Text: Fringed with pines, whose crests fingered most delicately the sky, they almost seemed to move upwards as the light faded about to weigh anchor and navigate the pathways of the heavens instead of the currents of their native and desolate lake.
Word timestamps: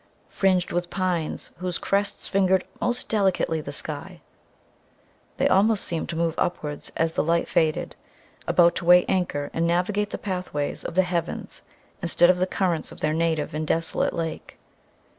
Fringed 0.31 0.71
with 0.71 0.89
pines, 0.89 1.51
whose 1.57 1.77
crests 1.77 2.27
fingered 2.27 2.63
most 2.79 3.07
delicately 3.07 3.61
the 3.61 3.71
sky, 3.71 4.19
they 5.37 5.47
almost 5.47 5.83
seemed 5.83 6.09
to 6.09 6.15
move 6.15 6.33
upwards 6.39 6.91
as 6.97 7.13
the 7.13 7.23
light 7.23 7.47
faded 7.47 7.95
about 8.47 8.73
to 8.77 8.85
weigh 8.85 9.05
anchor 9.05 9.51
and 9.53 9.67
navigate 9.67 10.09
the 10.09 10.17
pathways 10.17 10.83
of 10.83 10.95
the 10.95 11.03
heavens 11.03 11.61
instead 12.01 12.31
of 12.31 12.39
the 12.39 12.47
currents 12.47 12.91
of 12.91 12.99
their 13.01 13.13
native 13.13 13.53
and 13.53 13.67
desolate 13.67 14.13
lake. 14.13 14.57